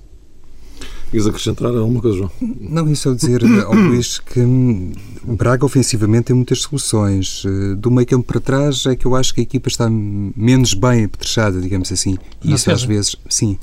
[1.11, 2.31] Quis acrescentar alguma coisa, João?
[2.41, 4.93] Não, isso ao dizer ao Luís que hum,
[5.25, 7.45] o Braga ofensivamente tem muitas soluções.
[7.47, 10.75] Eh, do meio campo para trás é que eu acho que a equipa está menos
[10.75, 12.19] bem apetrechada, digamos assim.
[12.45, 13.59] E isso às vezes, sim,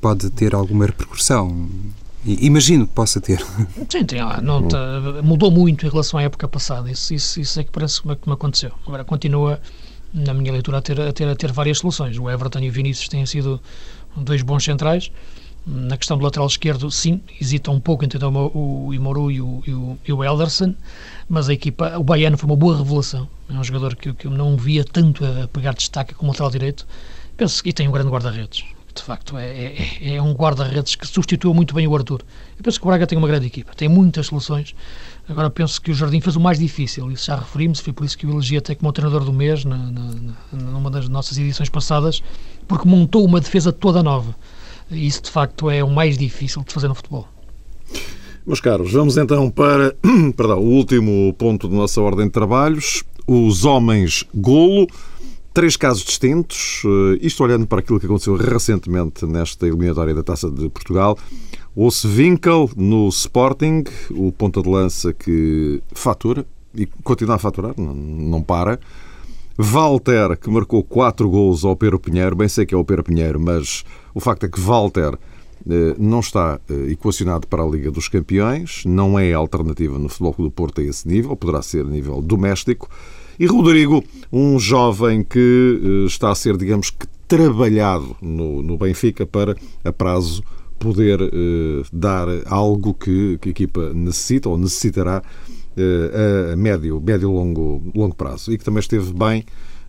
[0.00, 1.68] pode ter alguma repercussão.
[2.24, 3.44] Imagino que possa ter.
[3.90, 4.78] Sim, tem, não, tá,
[5.22, 6.90] mudou muito em relação à época passada.
[6.90, 8.72] Isso, isso, isso é que parece que me aconteceu.
[8.86, 9.60] Agora continua,
[10.12, 12.18] na minha leitura, a ter, a ter, a ter várias soluções.
[12.18, 13.60] O Everton e o Vinícius têm sido
[14.16, 15.10] dois bons centrais.
[15.66, 19.72] Na questão do lateral esquerdo, sim, hesita um pouco entre o, Imoru e o, e
[19.72, 20.74] o, e o Elderson,
[21.26, 23.26] mas a equipa, o Baiano foi uma boa revelação.
[23.48, 26.86] É um jogador que, que eu não via tanto a pegar destaque como lateral direito.
[27.34, 28.62] Penso que tem um grande guarda-redes.
[28.94, 29.46] De facto, é,
[30.02, 32.20] é, é um guarda-redes que substituiu muito bem o Arthur.
[32.58, 34.74] Eu penso que o Braga tem uma grande equipa, tem muitas soluções.
[35.26, 38.16] Agora penso que o Jardim fez o mais difícil, isso já referimos, foi por isso
[38.18, 40.12] que o elegi até como treinador do mês, na, na,
[40.52, 42.22] numa das nossas edições passadas,
[42.68, 44.34] porque montou uma defesa toda nova
[44.90, 47.28] isso, de facto, é o mais difícil de fazer no futebol.
[48.46, 49.94] Meus caros, vamos então para
[50.36, 54.86] perdão, o último ponto da nossa ordem de trabalhos: os homens golo.
[55.54, 60.50] Três casos distintos, eh, isto olhando para aquilo que aconteceu recentemente nesta eliminatória da Taça
[60.50, 61.16] de Portugal.
[61.76, 66.44] O Winkel no Sporting, o ponta de lança que fatura
[66.74, 68.80] e continua a faturar, não, não para.
[69.56, 73.38] Walter, que marcou quatro gols ao Pedro Pinheiro, bem sei que é o Pedro Pinheiro,
[73.38, 75.16] mas o facto é que Walter
[75.68, 80.34] eh, não está eh, equacionado para a Liga dos Campeões, não é alternativa no Futebol
[80.38, 82.88] do Porto a esse nível, poderá ser a nível doméstico.
[83.38, 89.24] E Rodrigo, um jovem que eh, está a ser, digamos que, trabalhado no, no Benfica
[89.24, 90.42] para, a prazo,
[90.78, 91.18] poder
[91.90, 95.22] dar algo que, que a equipa necessita ou necessitará
[96.52, 99.44] a médio, médio longo, longo prazo e que também esteve bem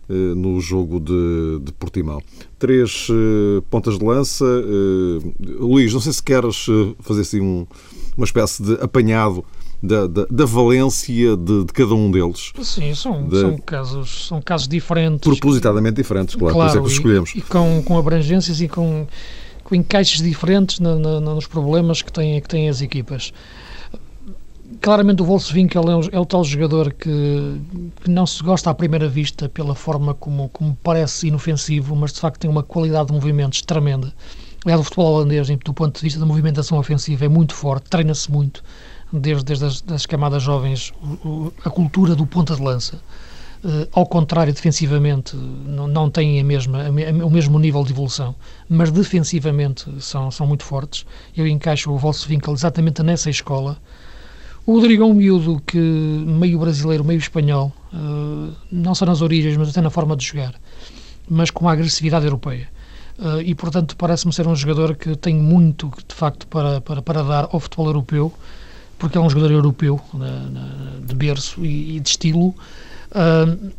[0.08, 2.20] uh, no jogo de, de Portimão.
[2.58, 4.44] Três uh, pontas de lança.
[5.58, 6.66] Luís, não sei se queres
[7.00, 7.66] fazer assim um,
[8.16, 9.44] uma espécie de apanhado
[9.82, 12.52] da, da, da, valência de, de, cada um deles.
[12.62, 13.40] Sim, são, de...
[13.40, 15.20] são, casos, são casos diferentes.
[15.20, 17.34] Propositadamente diferentes, claro, claro por isso é que os escolhemos.
[17.34, 19.06] E, e com, com abrangências e com,
[19.62, 23.32] com encaixes diferentes na, na, nos problemas que têm, que têm as equipas
[24.80, 27.60] claramente o Wolfswinkel é, o, é o tal jogador que,
[28.02, 32.20] que, não se gosta à primeira vista pela forma como, como parece inofensivo, mas de
[32.20, 34.12] facto tem uma qualidade de movimentos tremenda.
[34.64, 38.30] Aliás, o futebol holandês, do ponto de vista da movimentação ofensiva, é muito forte, treina-se
[38.30, 38.64] muito,
[39.12, 40.92] desde, desde as das camadas jovens,
[41.64, 43.00] a cultura do ponta de lança.
[43.64, 48.34] Uh, ao contrário, defensivamente, não, não têm a mesma, a, o mesmo nível de evolução,
[48.68, 51.06] mas defensivamente são, são muito fortes.
[51.36, 53.78] Eu encaixo o Wolfswinkel exatamente nessa escola,
[54.66, 59.56] o Rodrigo é um miúdo que, meio brasileiro, meio espanhol, uh, não só nas origens,
[59.56, 60.54] mas até na forma de jogar,
[61.28, 62.68] mas com a agressividade europeia.
[63.16, 67.22] Uh, e, portanto, parece-me ser um jogador que tem muito, de facto, para, para, para
[67.22, 68.32] dar ao futebol europeu,
[68.98, 72.48] porque é um jogador europeu, de, de berço e, e, de estilo.
[73.12, 73.70] Uh,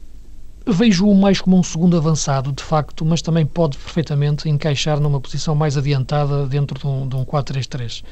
[0.69, 5.55] Vejo-o mais como um segundo avançado, de facto, mas também pode perfeitamente encaixar numa posição
[5.55, 8.03] mais adiantada dentro de um, de um 4-3-3.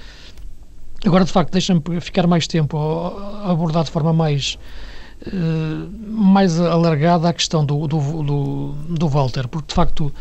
[1.04, 4.58] Agora, de facto, deixa-me ficar mais tempo a abordar de forma mais,
[5.28, 10.14] uh, mais alargada a questão do, do, do, do Walter, porque de facto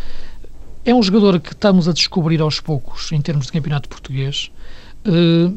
[0.85, 4.51] é um jogador que estamos a descobrir aos poucos em termos de campeonato português.
[5.07, 5.57] Uh,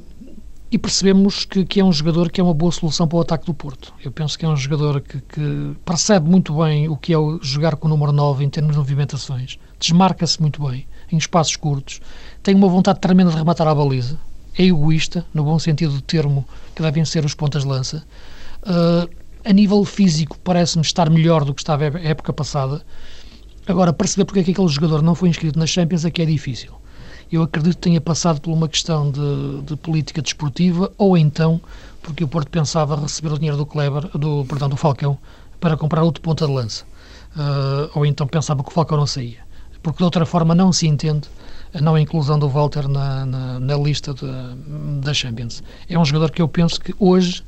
[0.69, 3.45] e percebemos que, que, é um jogador que é uma boa solução para o ataque
[3.45, 3.93] do Porto.
[4.03, 7.77] Eu penso que é um jogador que, que percebe muito bem o que é jogar
[7.77, 12.01] com o número 9 em termos de movimentações, desmarca-se muito bem em espaços curtos,
[12.43, 14.19] tem uma vontade tremenda de rematar a baliza,
[14.57, 18.03] é egoísta, no bom sentido do termo, que devem ser os pontas-lança.
[18.63, 19.09] Uh,
[19.45, 22.81] a nível físico, parece-me estar melhor do que estava a época passada.
[23.67, 26.25] Agora, perceber porque é que aquele jogador não foi inscrito nas Champions é que é
[26.25, 26.73] difícil
[27.31, 31.59] eu acredito que tenha passado por uma questão de, de, política desportiva ou então
[32.01, 35.17] porque o Porto pensava receber o dinheiro do Kleber, do, perdão, do Falcão
[35.59, 36.85] para comprar outro ponta de lança.
[37.35, 39.39] Uh, ou então pensava que o Falcão não saía.
[39.83, 41.27] Porque de outra forma não se entende
[41.77, 44.13] a não inclusão do Walter na, na, na lista
[45.01, 45.63] da Champions.
[45.87, 47.43] É um jogador que eu penso que hoje,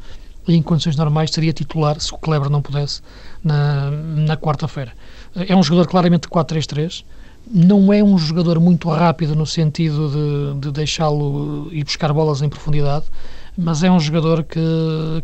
[0.48, 3.02] em condições normais, seria titular se o Kleber não pudesse
[3.44, 4.94] na, na quarta-feira.
[5.36, 7.04] É um jogador claramente de 4-3-3
[7.52, 12.50] não é um jogador muito rápido no sentido de, de deixá-lo ir buscar bolas em
[12.50, 13.06] profundidade,
[13.58, 14.60] mas é um jogador que,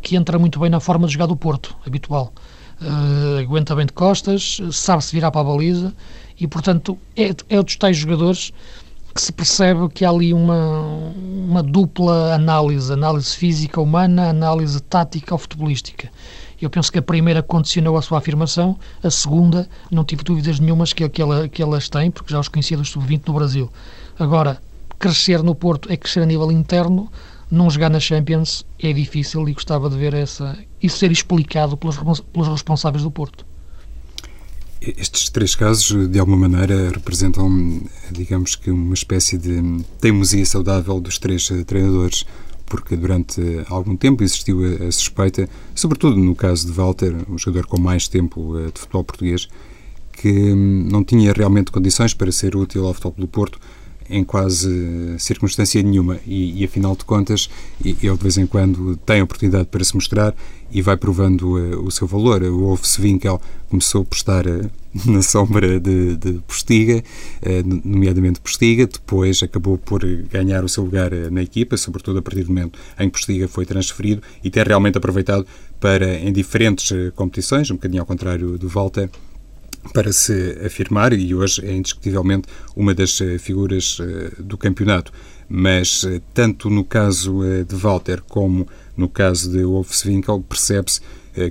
[0.01, 2.33] que entra muito bem na forma de jogar do Porto, habitual.
[2.81, 5.93] Uh, aguenta bem de costas, sabe-se virar para a baliza
[6.39, 8.51] e, portanto, é, é dos tais jogadores
[9.15, 15.33] que se percebe que há ali uma, uma dupla análise, análise física humana, análise tática
[15.33, 16.11] ou futebolística.
[16.61, 20.91] Eu penso que a primeira condicionou a sua afirmação, a segunda, não tive dúvidas nenhumas
[20.91, 23.71] que, que, ela, que elas têm, porque já os conhecia do Sub-20 no Brasil.
[24.19, 24.61] Agora,
[24.99, 27.09] crescer no Porto é crescer a nível interno,
[27.49, 31.97] não jogar na Champions é difícil e gostava de ver essa, isso ser explicado pelos,
[32.33, 33.45] pelos responsáveis do Porto.
[34.97, 41.17] Estes três casos, de alguma maneira, representam, digamos que, uma espécie de teimosia saudável dos
[41.17, 42.25] três eh, treinadores
[42.67, 47.79] porque durante algum tempo existiu a, suspeita, sobretudo no caso de Walter, um jogador com
[47.79, 49.47] mais tempo eh, de futebol português,
[50.13, 53.59] que hum, não tinha realmente condições para ser útil ao futebol do Porto
[54.09, 56.19] em quase circunstância nenhuma.
[56.25, 57.49] E, e, afinal de contas
[57.83, 60.35] ele de vez em quando tem oportunidade para se mostrar
[60.75, 62.43] e vai provando uh, o seu valor.
[62.43, 64.69] O Wolf Winkel começou por estar uh,
[65.09, 71.11] na sombra de, de Postiga, uh, nomeadamente Postiga, depois acabou por ganhar o seu lugar
[71.31, 74.97] na equipa, sobretudo a partir do momento em que Postiga foi transferido e ter realmente
[74.97, 75.47] aproveitado
[75.79, 79.09] para, em diferentes competições, um bocadinho ao contrário do Walter,
[79.93, 83.99] para se afirmar e hoje é indiscutivelmente uma das figuras
[84.39, 85.13] do campeonato.
[85.47, 91.01] Mas tanto no caso de Walter como no caso de Wolfswinkel percebe-se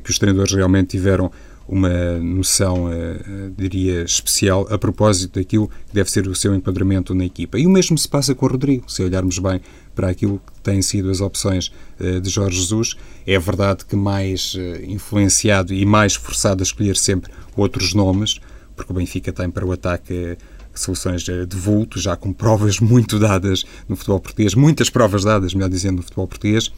[0.02, 1.30] que os treinadores realmente tiveram
[1.68, 2.88] uma noção,
[3.56, 7.58] diria, especial a propósito daquilo que deve ser o seu enquadramento na equipa.
[7.58, 9.60] E o mesmo se passa com o Rodrigo, se olharmos bem
[9.94, 11.72] para aquilo que têm sido as opções
[12.22, 12.96] de Jorge Jesus.
[13.26, 18.40] É verdade que mais influenciado e mais forçado a escolher sempre outros nomes,
[18.76, 20.36] porque o Benfica tem para o ataque
[20.74, 25.70] soluções de vulto, já com provas muito dadas no futebol português, muitas provas dadas, melhor
[25.70, 26.72] dizendo, no futebol português.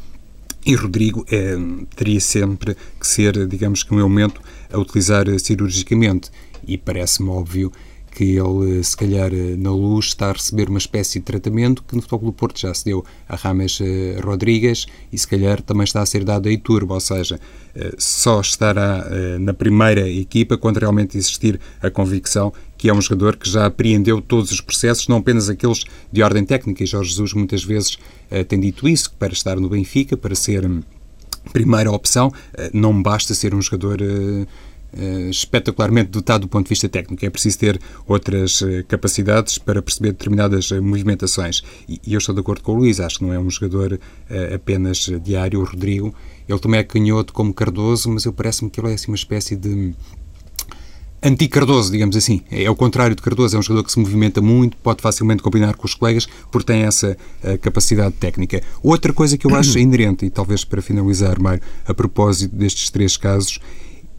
[0.66, 1.56] E Rodrigo é,
[1.94, 4.40] teria sempre que ser, digamos que, um elemento
[4.72, 6.28] a utilizar cirurgicamente.
[6.66, 7.70] E parece-me óbvio
[8.10, 12.00] que ele, se calhar, na luz, está a receber uma espécie de tratamento que no
[12.00, 16.00] Futebol do Porto já se deu a Rames eh, Rodrigues e, se calhar, também está
[16.00, 17.38] a ser dado a Iturbo, ou seja,
[17.74, 23.00] eh, só estará eh, na primeira equipa quando realmente existir a convicção que é um
[23.00, 27.10] jogador que já apreendeu todos os processos, não apenas aqueles de ordem técnica, e Jorge
[27.10, 27.98] Jesus muitas vezes
[28.48, 30.82] tem dito isso, que para estar no Benfica, para ser hum,
[31.52, 32.32] primeira opção,
[32.72, 34.00] não basta ser um jogador
[34.94, 37.22] Uh, espetacularmente dotado do ponto de vista técnico.
[37.26, 41.62] É preciso ter outras uh, capacidades para perceber determinadas uh, movimentações.
[41.86, 44.00] E, eu estou de acordo com o Luís, acho que não é um jogador
[44.54, 45.60] apenas diário.
[45.60, 46.14] O Rodrigo,
[46.48, 49.54] ele também é canhoto como Cardoso, mas eu parece-me que ele é assim uma espécie
[49.54, 49.92] de
[51.26, 52.42] anti-Cardoso, digamos assim.
[52.50, 55.76] É o contrário de Cardoso, é um jogador que se movimenta muito, pode facilmente combinar
[55.76, 57.16] com os colegas, porque tem essa
[57.60, 58.62] capacidade técnica.
[58.82, 63.16] Outra coisa que eu acho inerente, e talvez para finalizar, Mário, a propósito destes três
[63.16, 63.60] casos,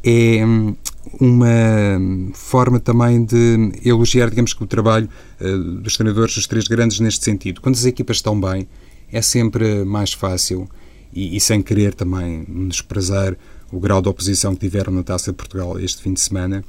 [0.03, 0.75] é hum,
[1.19, 5.09] uma forma também de elogiar, digamos que, o trabalho
[5.41, 7.61] uh, dos treinadores dos três grandes neste sentido.
[7.61, 8.67] Quando as equipas estão bem,
[9.11, 10.69] é sempre mais fácil
[11.13, 13.35] e, e, sem querer também desprezar
[13.71, 16.63] o grau de oposição que tiveram na Taça de Portugal este fim de semana,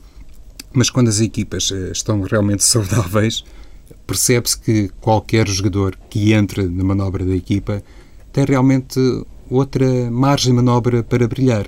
[0.73, 3.45] mas quando as equipas uh, estão realmente saudáveis,
[4.07, 7.83] percebe-se que qualquer jogador que entre na manobra da equipa
[8.33, 8.99] tem realmente
[9.51, 11.67] outra margem de manobra para brilhar.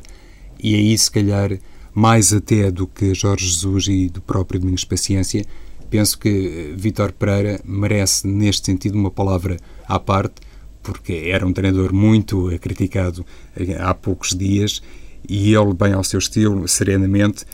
[0.63, 1.59] E aí, se calhar,
[1.95, 5.45] mais até do que Jorge Jesus e do próprio Domingos Paciência,
[5.89, 10.35] penso que Vítor Pereira merece, neste sentido, uma palavra à parte,
[10.83, 13.25] porque era um treinador muito criticado
[13.79, 14.83] há poucos dias
[15.29, 17.45] e ele, bem ao seu estilo, serenamente,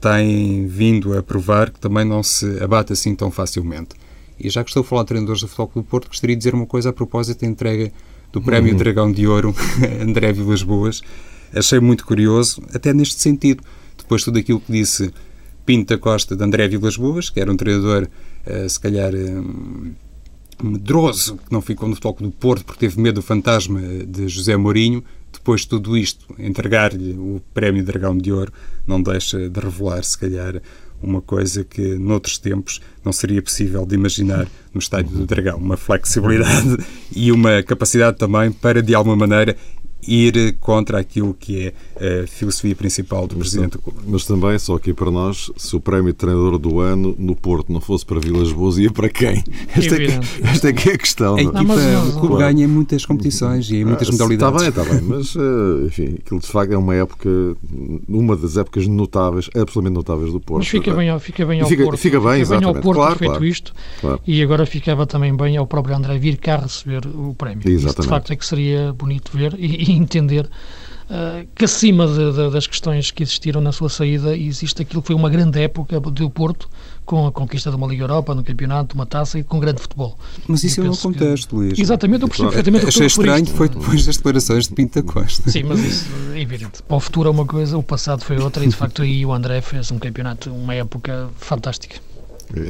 [0.00, 3.90] tem vindo a provar que também não se abate assim tão facilmente.
[4.38, 6.40] E já que estou a falar de treinadores do Futebol Clube do Porto, gostaria de
[6.40, 7.90] dizer uma coisa a propósito da entrega
[8.32, 8.78] do Prémio uhum.
[8.78, 9.54] Dragão de Ouro
[10.00, 11.00] André Vilas Boas.
[11.54, 13.62] Achei muito curioso, até neste sentido,
[13.96, 15.12] depois de tudo aquilo que disse
[15.64, 18.08] Pinto da Costa de André Vilas Boas, que era um treinador,
[18.46, 19.94] uh, se calhar, um,
[20.62, 24.56] medroso, que não ficou no Futebol do Porto porque teve medo do fantasma de José
[24.56, 28.52] Mourinho, depois de tudo isto, entregar-lhe o Prémio Dragão de Ouro
[28.86, 30.60] não deixa de revelar, se calhar,
[31.02, 35.58] uma coisa que noutros tempos não seria possível de imaginar no Estádio do Dragão.
[35.58, 36.78] Uma flexibilidade
[37.14, 39.56] e uma capacidade também para, de alguma maneira,
[40.06, 41.66] ir contra aquilo que
[41.98, 44.00] é a filosofia principal do mas, Presidente do Clube.
[44.06, 47.72] Mas também, só aqui para nós, se o prémio de treinador do ano no Porto
[47.72, 49.42] não fosse para Vilas Boas, ia para quem?
[49.76, 51.36] Esta, é, que, esta é que é a questão.
[51.36, 51.42] A é?
[51.42, 52.54] equipa do Clube claro.
[52.54, 54.62] ganha em muitas competições e em muitas ah, modalidades.
[54.62, 57.28] Está bem, está bem, mas eh, enfim, aquilo de facto é uma época,
[58.08, 60.60] uma das épocas notáveis, absolutamente notáveis do Porto.
[60.60, 61.98] Mas fica bem ao, fica bem ao fica, Porto.
[61.98, 64.20] Fica bem, fica bem ao Porto claro, feito claro, isto claro.
[64.26, 67.62] e agora ficava também bem ao próprio André vir cá receber o prémio.
[67.66, 67.86] Exatamente.
[67.86, 70.48] Isso, de facto é que seria bonito ver e, e entender
[71.06, 75.06] Uh, que acima de, de, das questões que existiram na sua saída existe aquilo que
[75.06, 76.68] foi uma grande época do Porto
[77.04, 80.18] com a conquista de uma Liga Europa, no campeonato, uma taça e com grande futebol.
[80.48, 81.54] Mas isso é um contexto, que...
[81.54, 81.78] Luís.
[81.78, 85.48] Exatamente, eu percebo perfeitamente o que Achei estranho foi depois das declarações de Pinta Costa.
[85.48, 86.82] Sim, mas isso é evidente.
[86.82, 89.32] Para o futuro é uma coisa, o passado foi outra e de facto aí o
[89.32, 92.00] André fez um campeonato, uma época fantástica.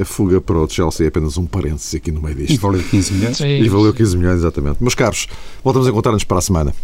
[0.01, 2.55] A fuga para o Chelsea é apenas um parênteses aqui no meio disto.
[2.55, 3.37] E valeu 15 milhões.
[3.37, 4.79] Sim, e valeu 15 milhões, exatamente.
[4.81, 5.29] Meus caros,
[5.62, 6.74] voltamos a encontrar-nos para a semana.